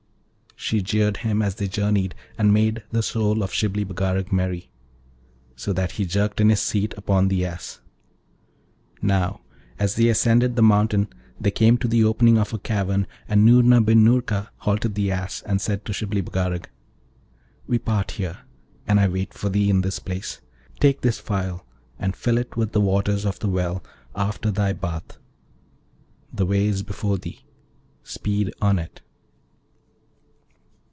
She 0.55 0.79
jeered 0.83 1.17
him 1.17 1.41
as 1.41 1.55
they 1.55 1.67
journeyed, 1.67 2.13
and 2.37 2.53
made 2.53 2.83
the 2.91 3.01
soul 3.01 3.41
of 3.41 3.51
Shibli 3.51 3.83
Bagarag 3.83 4.31
merry, 4.31 4.69
so 5.55 5.73
that 5.73 5.93
he 5.93 6.05
jerked 6.05 6.39
in 6.39 6.49
his 6.49 6.61
seat 6.61 6.93
upon 6.95 7.27
the 7.29 7.43
Ass. 7.47 7.81
Now, 9.01 9.41
as 9.79 9.95
they 9.95 10.07
ascended 10.07 10.55
the 10.55 10.61
mountain 10.61 11.07
they 11.39 11.49
came 11.49 11.79
to 11.79 11.87
the 11.87 12.03
opening 12.03 12.37
of 12.37 12.53
a 12.53 12.59
cavern, 12.59 13.07
and 13.27 13.43
Noorna 13.43 13.81
bin 13.81 14.03
Noorka 14.05 14.49
halted 14.57 14.93
the 14.93 15.11
Ass, 15.11 15.41
and 15.47 15.59
said 15.59 15.83
to 15.85 15.93
Shibli 15.93 16.21
Bagarag, 16.21 16.65
'We 17.65 17.79
part 17.79 18.11
here, 18.11 18.41
and 18.85 18.99
I 18.99 19.07
wait 19.07 19.33
for 19.33 19.49
thee 19.49 19.67
in 19.69 19.81
this 19.81 19.97
place. 19.97 20.41
Take 20.79 21.01
this 21.01 21.19
phial, 21.19 21.65
and 21.97 22.15
fill 22.15 22.37
it 22.37 22.55
with 22.55 22.71
the 22.71 22.81
waters 22.81 23.25
of 23.25 23.39
the 23.39 23.49
well, 23.49 23.83
after 24.15 24.51
thy 24.51 24.73
bath. 24.73 25.17
The 26.31 26.45
way 26.45 26.67
is 26.67 26.83
before 26.83 27.17
thee 27.17 27.45
speed 28.03 28.53
on 28.61 28.77
it.' 28.77 29.01